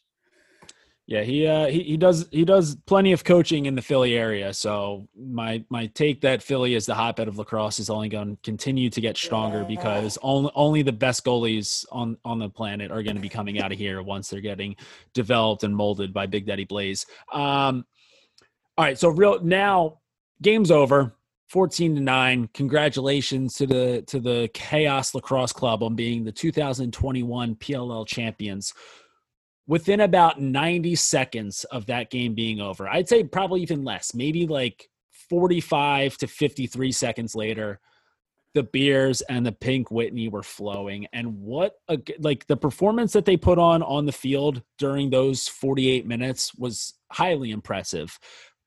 [1.09, 4.53] Yeah, he uh he, he does he does plenty of coaching in the Philly area.
[4.53, 8.41] So my my take that Philly is the hotbed of lacrosse is only going to
[8.43, 13.01] continue to get stronger because only only the best goalies on on the planet are
[13.01, 14.75] going to be coming out of here once they're getting
[15.15, 17.07] developed and molded by Big Daddy Blaze.
[17.33, 17.87] Um
[18.77, 20.01] all right, so real now
[20.43, 21.15] game's over.
[21.47, 27.55] 14 to 9 congratulations to the to the chaos lacrosse club on being the 2021
[27.55, 28.71] pll champions
[29.69, 34.47] within about 90 seconds of that game being over, I'd say probably even less, maybe
[34.47, 34.89] like
[35.29, 37.79] 45 to 53 seconds later,
[38.55, 41.05] the beers and the pink Whitney were flowing.
[41.13, 45.47] And what a, like the performance that they put on on the field during those
[45.47, 48.17] 48 minutes was highly impressive.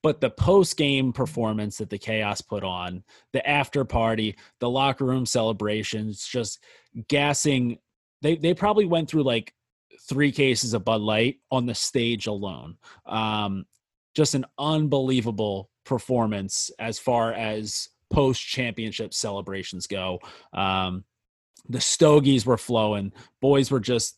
[0.04, 5.04] But the post game performance that the Chaos put on, the after party, the locker
[5.04, 6.62] room celebrations, just
[7.08, 7.78] gassing,
[8.20, 9.52] they, they probably went through like
[10.08, 12.76] three cases of Bud Light on the stage alone.
[13.06, 13.66] Um,
[14.14, 20.20] just an unbelievable performance as far as post championship celebrations go.
[20.52, 21.04] Um,
[21.68, 23.12] the stogies were flowing.
[23.40, 24.16] Boys were just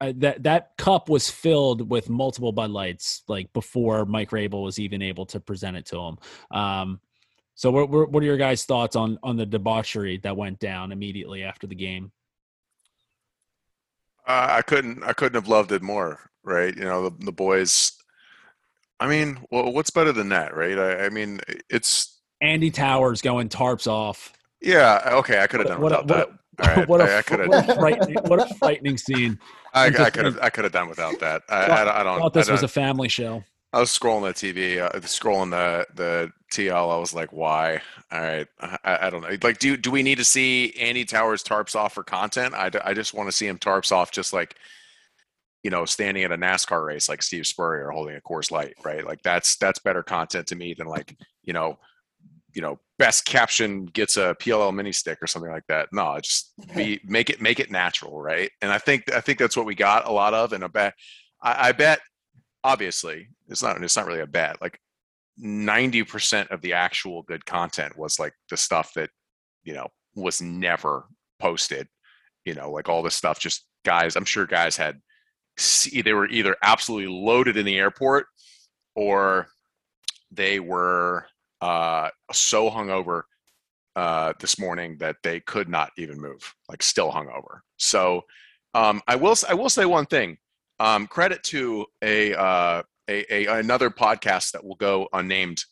[0.00, 4.78] uh, that that cup was filled with multiple Bud Lights like before Mike Rabil was
[4.78, 6.18] even able to present it to him.
[6.50, 7.00] Um,
[7.54, 11.42] so, what, what are your guys' thoughts on on the debauchery that went down immediately
[11.42, 12.12] after the game?
[14.30, 16.30] Uh, I couldn't I couldn't have loved it more.
[16.44, 17.92] Right, you know the, the boys.
[19.00, 20.78] I mean, well, what's better than that, right?
[20.78, 24.32] I, I mean, it's Andy Towers going tarps off.
[24.62, 26.76] Yeah, okay, I could have done what, without what, that.
[26.76, 26.88] Right.
[26.88, 29.38] what, a, what, a frightening, what a frightening scene.
[29.74, 31.42] I, I could have I could have done without that.
[31.48, 32.20] I, I, I don't.
[32.20, 33.42] thought this I was a family show.
[33.72, 36.92] I was scrolling the TV, uh, scrolling the the TL.
[36.92, 37.80] I was like, why?
[38.10, 39.36] All right, I, I don't know.
[39.42, 42.54] Like, do do we need to see Andy Towers tarps off for content?
[42.54, 44.56] I, I just want to see him tarps off, just like
[45.62, 49.04] you know, standing at a NASCAR race like Steve Spurrier holding a Coors Light, right?
[49.04, 51.78] Like that's that's better content to me than like you know
[52.54, 55.88] you know best caption gets a PLL mini stick or something like that.
[55.92, 58.50] No, just be make it make it natural, right?
[58.62, 60.52] And I think I think that's what we got a lot of.
[60.52, 60.94] And I bet
[61.42, 62.00] I, I bet
[62.64, 64.60] obviously it's not it's not really a bet.
[64.60, 64.78] Like
[65.36, 69.10] ninety percent of the actual good content was like the stuff that
[69.64, 71.04] you know was never
[71.38, 71.88] posted.
[72.44, 73.38] You know, like all this stuff.
[73.38, 75.00] Just guys, I'm sure guys had
[75.92, 78.26] they were either absolutely loaded in the airport
[78.94, 79.48] or
[80.30, 81.26] they were
[81.60, 83.22] uh, so hungover
[83.96, 87.60] uh, this morning that they could not even move, like still hungover.
[87.76, 88.22] So
[88.74, 90.38] um, I will I will say one thing.
[90.80, 95.62] Um, credit to a, uh, a, a another podcast that will go unnamed.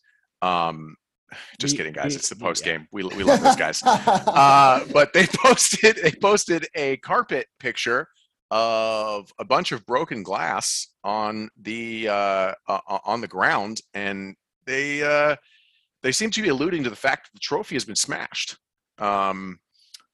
[0.42, 0.96] Um,
[1.58, 2.12] just we, kidding, guys.
[2.12, 2.82] We, it's the post game.
[2.82, 2.86] Yeah.
[2.92, 3.82] We we love those guys.
[3.86, 8.06] uh, but they posted they posted a carpet picture
[8.50, 15.02] of a bunch of broken glass on the uh, uh, on the ground, and they
[15.02, 15.36] uh,
[16.02, 18.56] they seem to be alluding to the fact that the trophy has been smashed.
[18.98, 19.58] Um,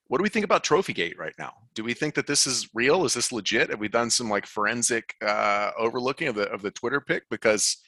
[0.09, 1.55] what do we think about Trophygate right now?
[1.75, 3.05] Do we think that this is real?
[3.05, 3.71] Is this legit?
[3.71, 7.25] Have we done some like forensic uh, overlooking of the of the Twitter pic?
[7.31, 7.79] Because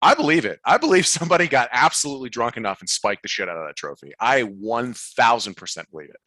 [0.00, 0.60] I believe it.
[0.64, 4.12] I believe somebody got absolutely drunk enough and spiked the shit out of that trophy.
[4.20, 6.20] I one thousand percent believe it.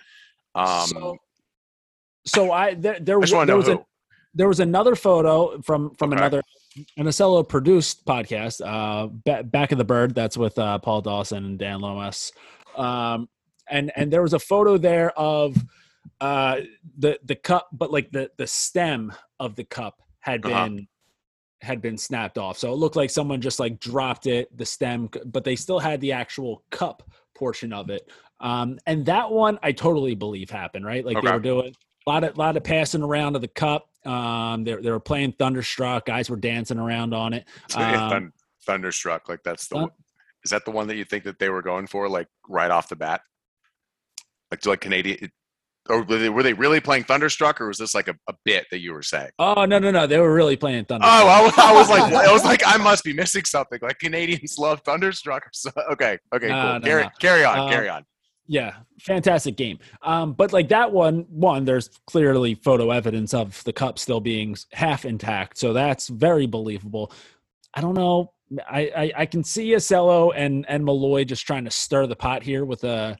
[0.55, 1.17] Um, so,
[2.25, 3.79] so I there, there, I there was a,
[4.33, 6.21] there was another photo from from okay.
[6.21, 6.43] another
[6.97, 9.07] an Acello produced podcast, uh,
[9.43, 10.13] Back of the Bird.
[10.13, 12.31] That's with uh, Paul Dawson and Dan Lomas.
[12.75, 13.27] Um,
[13.69, 15.57] and and there was a photo there of
[16.21, 16.61] uh,
[16.97, 20.65] the the cup, but like the the stem of the cup had uh-huh.
[20.65, 21.67] been uh-huh.
[21.67, 22.57] had been snapped off.
[22.57, 26.01] So it looked like someone just like dropped it, the stem, but they still had
[26.01, 27.03] the actual cup
[27.35, 28.09] portion of it.
[28.39, 31.05] Um, and that one I totally believe happened, right?
[31.05, 31.27] Like okay.
[31.27, 31.75] they were doing
[32.05, 33.89] a lot of lot of passing around of the cup.
[34.05, 36.05] Um, they they were playing Thunderstruck.
[36.05, 37.45] Guys were dancing around on it.
[37.75, 38.33] Um,
[38.65, 39.89] Thunderstruck, like that's the.
[40.43, 42.89] is that the one that you think that they were going for, like right off
[42.89, 43.21] the bat?
[44.51, 45.29] Like, like Canadian,
[45.89, 48.65] or were they, were they really playing Thunderstruck, or was this like a, a bit
[48.71, 49.29] that you were saying?
[49.39, 50.07] Oh no, no, no!
[50.07, 51.21] They were really playing Thunderstruck.
[51.21, 53.79] Oh, I, I was like, I was like, I must be missing something.
[53.81, 55.43] Like Canadians love Thunderstruck.
[55.53, 56.55] So, okay, okay, cool.
[56.55, 57.09] No, carry, no.
[57.19, 58.05] carry on, uh, carry on.
[58.45, 59.79] Yeah, fantastic game.
[60.03, 64.55] Um, but like that one, one there's clearly photo evidence of the cup still being
[64.71, 67.11] half intact, so that's very believable.
[67.73, 68.33] I don't know.
[68.69, 72.43] I I, I can see Acello and and Malloy just trying to stir the pot
[72.43, 73.17] here with a,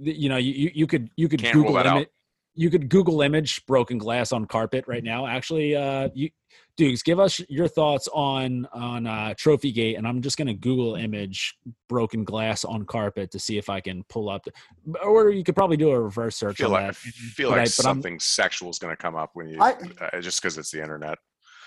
[0.00, 2.08] you know, you you could you could Can't Google image,
[2.54, 5.26] you could Google image broken glass on carpet right now.
[5.26, 6.30] Actually, uh, you
[6.76, 10.54] Dukes, give us your thoughts on on uh, Trophy Gate, and I'm just going to
[10.54, 11.56] Google image
[11.88, 14.44] broken glass on carpet to see if I can pull up.
[14.44, 16.60] The, or you could probably do a reverse search.
[16.60, 16.88] I feel like, that.
[16.88, 19.72] I feel like I, something I'm, sexual is going to come up when you I,
[20.00, 21.18] uh, just because it's the internet.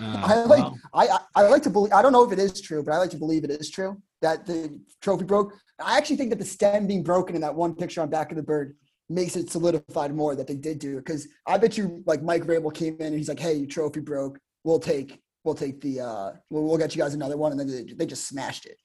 [0.02, 0.78] Uh, I like well.
[0.94, 1.94] I I like to believe.
[1.94, 4.02] I don't know if it is true, but I like to believe it is true
[4.22, 5.54] that the trophy broke.
[5.84, 8.38] I actually think that the stem being broken in that one picture on back of
[8.38, 8.76] the bird
[9.10, 11.06] makes it solidified more that they did do it.
[11.06, 14.00] Because I bet you, like Mike Rabil came in and he's like, "Hey, your trophy
[14.00, 17.60] broke we'll take we'll take the uh we'll, we'll get you guys another one and
[17.60, 18.78] then they, they just smashed it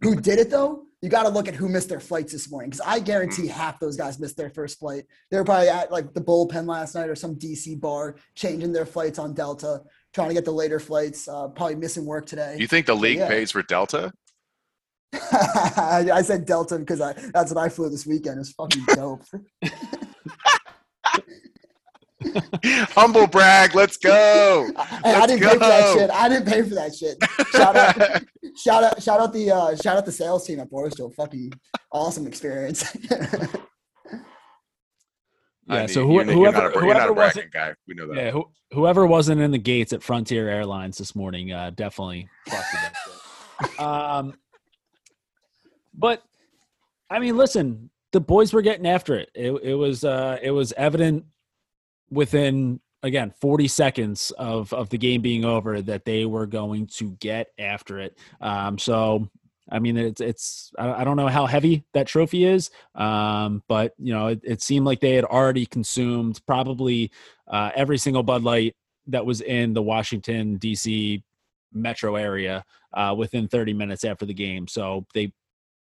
[0.00, 2.70] who did it though you got to look at who missed their flights this morning
[2.70, 3.50] because i guarantee mm.
[3.50, 6.94] half those guys missed their first flight they were probably at like the bullpen last
[6.94, 9.80] night or some dc bar changing their flights on delta
[10.14, 13.18] trying to get the later flights uh, probably missing work today you think the league
[13.18, 13.28] yeah.
[13.28, 14.12] pays for delta
[15.12, 18.40] I said Delta because I, that's what I flew this weekend.
[18.40, 19.22] It's fucking dope.
[22.64, 23.74] Humble brag.
[23.74, 24.68] Let's go.
[24.76, 25.48] Let's I didn't go.
[25.48, 26.10] pay for that shit.
[26.10, 27.16] I didn't pay for that shit.
[27.52, 27.96] Shout out,
[28.56, 31.14] shout out, shout out the uh, shout out the sales team at Barstool.
[31.14, 31.52] Fucking
[31.92, 32.96] awesome experience.
[33.10, 33.46] Yeah.
[35.70, 37.74] I mean, so who, whoever, a, whoever wasn't, guy.
[37.86, 38.16] We know that.
[38.16, 38.30] Yeah.
[38.30, 42.26] Who, whoever wasn't in the gates at Frontier Airlines this morning, uh, definitely
[43.78, 44.32] um,
[45.98, 46.22] but
[47.10, 49.30] I mean, listen, the boys were getting after it.
[49.34, 51.24] It, it was, uh, it was evident
[52.10, 57.12] within again 40 seconds of of the game being over that they were going to
[57.20, 59.28] get after it um so
[59.70, 64.12] i mean it's it's i don't know how heavy that trophy is um but you
[64.12, 67.10] know it, it seemed like they had already consumed probably
[67.46, 68.74] uh, every single bud light
[69.06, 71.22] that was in the washington dc
[71.72, 75.32] metro area uh, within 30 minutes after the game so they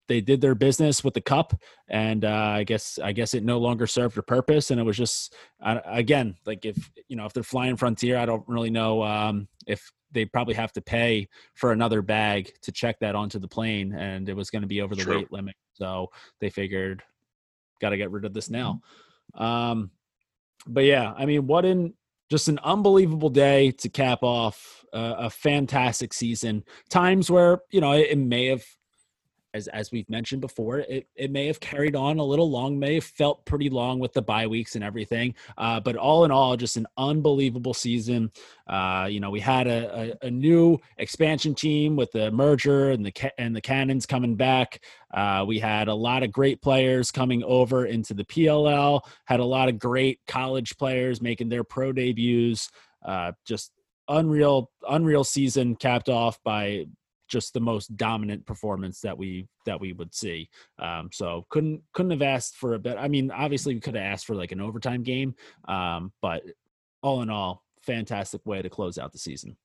[0.08, 3.58] they did their business with the cup and uh, i guess i guess it no
[3.58, 7.32] longer served a purpose and it was just uh, again like if you know if
[7.32, 11.72] they're flying frontier i don't really know um, if they probably have to pay for
[11.72, 14.94] another bag to check that onto the plane and it was going to be over
[14.94, 15.18] the True.
[15.18, 16.08] weight limit so
[16.40, 17.02] they figured
[17.80, 18.80] got to get rid of this now.
[19.34, 19.90] Um,
[20.66, 21.92] but yeah i mean what in
[22.30, 26.64] just an unbelievable day to cap off uh, a fantastic season.
[26.88, 28.64] Times where you know it, it may have
[29.54, 32.94] as as we've mentioned before, it, it may have carried on a little long, may
[32.94, 35.34] have felt pretty long with the bye weeks and everything.
[35.56, 38.30] Uh, but all in all, just an unbelievable season.
[38.66, 43.06] Uh, you know, we had a, a, a, new expansion team with the merger and
[43.06, 44.82] the and the Cannons coming back.
[45.12, 49.00] Uh, we had a lot of great players coming over into the PLL.
[49.26, 52.70] Had a lot of great college players making their pro debuts.
[53.04, 53.70] Uh, just
[54.08, 56.86] unreal, unreal season capped off by
[57.28, 60.48] just the most dominant performance that we that we would see.
[60.78, 62.96] Um, so couldn't couldn't have asked for a bit.
[62.98, 65.34] I mean, obviously we could have asked for like an overtime game,
[65.68, 66.42] um, but
[67.02, 69.56] all in all, fantastic way to close out the season.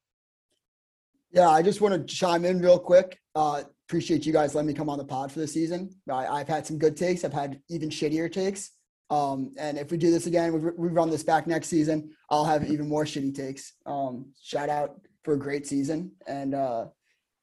[1.31, 3.19] Yeah, I just want to chime in real quick.
[3.35, 5.89] Uh, appreciate you guys letting me come on the pod for the season.
[6.11, 7.23] I, have had some good takes.
[7.23, 8.71] I've had even shittier takes.
[9.11, 12.45] Um, and if we do this again, we, we run this back next season, I'll
[12.45, 13.73] have even more shitty takes.
[13.85, 16.11] Um, shout out for a great season.
[16.27, 16.85] And uh,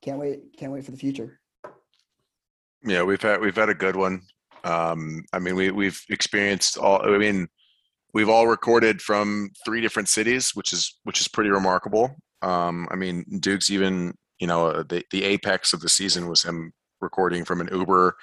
[0.06, 1.40] can't wait can't wait for the future.
[2.84, 4.22] Yeah we've had we've had a good one.
[4.62, 7.48] Um i mean we we've experienced all i mean
[8.14, 12.14] we've all recorded from three different cities which is which is pretty remarkable.
[12.42, 16.72] Um i mean duke's even you know the the apex of the season was him
[17.00, 18.16] recording from an uber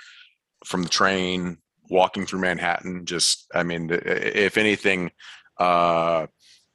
[0.66, 1.58] from the train
[1.90, 5.12] walking through manhattan just i mean if anything
[5.60, 6.26] uh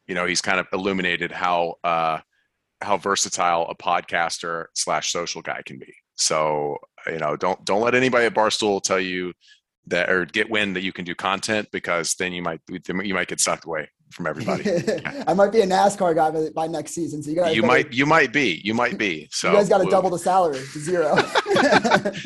[0.06, 2.18] you know he's kind of illuminated how uh
[2.80, 5.92] how versatile a podcaster slash social guy can be.
[6.16, 9.32] So you know, don't don't let anybody at Barstool tell you
[9.86, 13.28] that or get wind that you can do content because then you might you might
[13.28, 14.64] get sucked away from everybody.
[15.26, 17.22] I might be a NASCAR guy by, by next season.
[17.22, 19.28] So you guys you better, might you might be you might be.
[19.38, 21.16] So you guys got to we'll, double the salary to zero.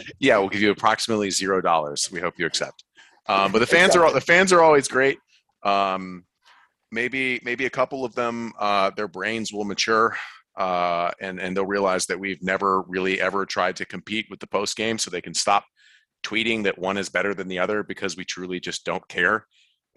[0.18, 2.10] yeah, we'll give you approximately zero dollars.
[2.10, 2.84] We hope you accept.
[3.28, 5.18] Um, but the fans are the fans are always great.
[5.62, 6.24] Um,
[6.90, 10.16] maybe maybe a couple of them uh, their brains will mature
[10.56, 14.46] uh, and and they'll realize that we've never really ever tried to compete with the
[14.46, 15.64] post game, so they can stop
[16.22, 19.46] tweeting that one is better than the other because we truly just don't care.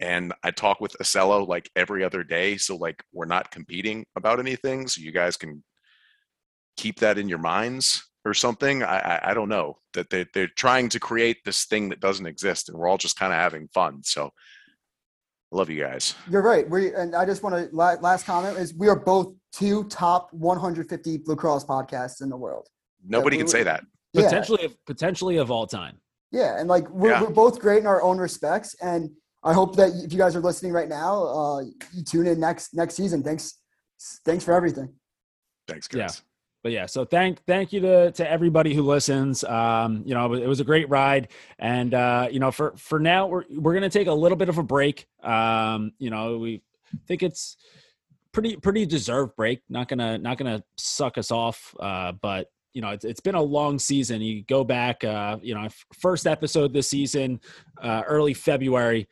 [0.00, 4.40] And I talk with Acello like every other day, so like we're not competing about
[4.40, 4.88] anything.
[4.88, 5.62] So you guys can
[6.76, 8.82] keep that in your minds or something.
[8.82, 12.26] I I, I don't know that they they're trying to create this thing that doesn't
[12.26, 14.02] exist, and we're all just kind of having fun.
[14.02, 14.30] So
[15.52, 16.14] love you guys.
[16.30, 16.68] You're right.
[16.68, 21.22] We and I just want to last comment is we are both two top 150
[21.26, 22.68] lacrosse podcasts in the world.
[23.06, 23.84] Nobody yeah, can say that.
[24.14, 24.74] Potentially, yeah.
[24.86, 25.98] potentially of all time.
[26.32, 27.22] Yeah, and like we're, yeah.
[27.22, 29.10] we're both great in our own respects, and
[29.44, 31.60] I hope that if you guys are listening right now, uh,
[31.92, 33.22] you tune in next next season.
[33.22, 33.58] Thanks,
[34.24, 34.92] thanks for everything.
[35.68, 36.00] Thanks, guys.
[36.00, 36.26] Yeah
[36.66, 39.44] but yeah, so thank thank you to to everybody who listens.
[39.44, 41.28] Um, you know, it was a great ride,
[41.60, 44.58] and uh, you know, for for now, we're we're gonna take a little bit of
[44.58, 45.06] a break.
[45.22, 46.62] Um, you know, we
[47.06, 47.56] think it's
[48.36, 49.62] pretty pretty deserved break.
[49.70, 53.42] Not gonna not gonna suck us off, uh, but you know, it's, it's been a
[53.42, 54.20] long season.
[54.20, 55.66] You go back, uh, you know,
[55.98, 57.40] first episode this season,
[57.82, 59.08] uh, early February.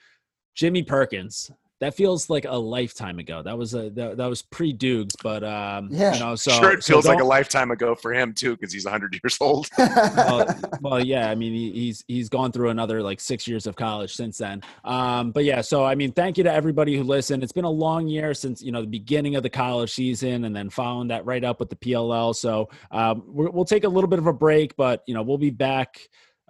[0.55, 1.51] Jimmy Perkins,
[1.85, 3.43] that feels like a lifetime ago.
[3.43, 6.73] That was a that, that was pre Dukes, but um, yeah, you know, so sure,
[6.73, 9.69] it so feels like a lifetime ago for him too, because he's 100 years old.
[9.79, 13.77] well, well, yeah, I mean, he, he's he's gone through another like six years of
[13.77, 14.63] college since then.
[14.85, 17.43] Um, but yeah, so I mean, thank you to everybody who listened.
[17.43, 20.57] It's been a long year since you know the beginning of the college season, and
[20.57, 22.35] then following that right up with the PLL.
[22.35, 25.37] So um, we will take a little bit of a break, but you know, we'll
[25.37, 26.01] be back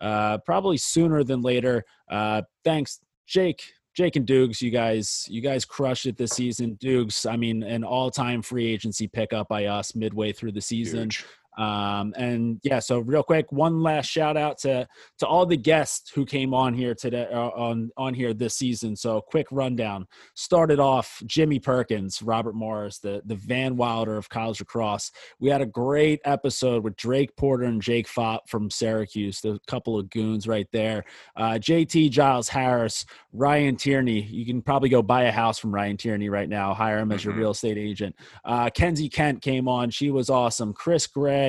[0.01, 1.85] uh, probably sooner than later.
[2.09, 3.65] Uh, thanks, Jake.
[3.95, 6.77] Jake and Dukes, you guys, you guys crushed it this season.
[6.81, 11.11] Dukes, I mean, an all-time free agency pickup by us midway through the season.
[11.57, 14.87] Um, and yeah, so real quick, one last shout out to
[15.19, 18.97] to all the guests who came on here today uh, on on here this season.
[18.97, 20.07] So quick rundown.
[20.35, 25.13] Started off Jimmy Perkins, Robert Morris, the the Van Wilder of college lacrosse.
[25.39, 29.99] We had a great episode with Drake Porter and Jake Phaup from Syracuse, the couple
[29.99, 31.05] of goons right there.
[31.37, 34.23] Uh, JT Giles Harris, Ryan Tierney.
[34.23, 36.75] You can probably go buy a house from Ryan Tierney right now.
[36.75, 37.41] Hire him as your mm-hmm.
[37.41, 38.17] real estate agent.
[38.45, 39.91] Uh, Kenzie Kent came on.
[39.91, 40.73] She was awesome.
[40.73, 41.44] Chris Gray.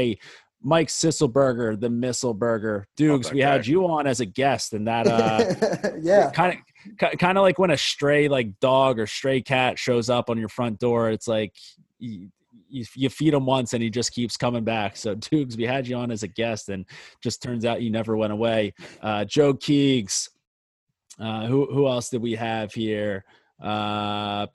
[0.65, 2.87] Mike Sisselberger, the Missile Burger.
[2.97, 3.51] Dukes, we guy.
[3.51, 6.57] had you on as a guest, and that uh yeah, kind
[6.99, 10.39] of kind of like when a stray like dog or stray cat shows up on
[10.39, 11.11] your front door.
[11.11, 11.53] It's like
[11.99, 12.29] you,
[12.95, 14.97] you, feed him once and he just keeps coming back.
[14.97, 16.85] So Dukes, we had you on as a guest, and
[17.21, 18.73] just turns out you never went away.
[19.01, 20.29] Uh, Joe Keegs,
[21.19, 23.23] uh, who who else did we have here?
[23.61, 24.47] Uh,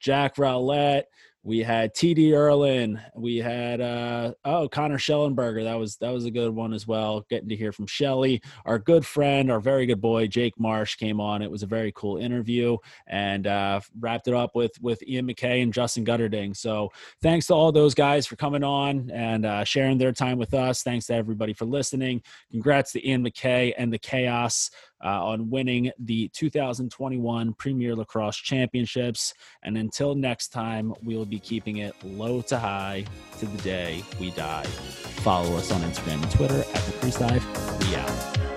[0.00, 1.04] Jack Rowlett.
[1.46, 3.02] We had TD Ierlan.
[3.14, 5.62] We had uh, oh Connor Shellenberger.
[5.64, 7.26] That was that was a good one as well.
[7.28, 11.20] Getting to hear from Shelly, our good friend, our very good boy Jake Marsh came
[11.20, 11.42] on.
[11.42, 15.60] It was a very cool interview and uh, wrapped it up with with Ian MacKay
[15.60, 16.56] and Justin Guterding.
[16.56, 16.90] So
[17.22, 20.82] thanks to all those guys for coming on and uh, sharing their time with us.
[20.82, 22.22] Thanks to everybody for listening.
[22.52, 24.70] Congrats to Ian MacKay and the Chaos
[25.02, 29.34] uh, on winning the 2021 Premier Lacrosse Championships.
[29.62, 33.04] And until next time, we will be keeping it low to high
[33.38, 34.64] to the day we die.
[34.64, 37.44] Follow us on Instagram and Twitter at the Crease Dive.
[37.80, 38.53] We out.